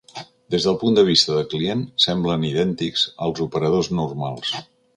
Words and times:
Des 0.53 0.63
del 0.67 0.77
punt 0.83 0.95
de 0.99 1.03
vista 1.09 1.35
del 1.35 1.45
client, 1.51 1.83
semblen 2.07 2.47
idèntics 2.49 3.07
als 3.27 3.45
operadors 3.47 3.95
normals. 4.01 4.57